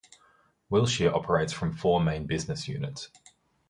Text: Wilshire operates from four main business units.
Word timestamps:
Wilshire 0.71 1.13
operates 1.13 1.53
from 1.53 1.71
four 1.77 2.01
main 2.01 2.25
business 2.25 2.67
units. 2.67 3.09